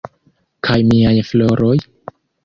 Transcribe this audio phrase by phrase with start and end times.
[0.67, 1.75] Kaj miaj floroj?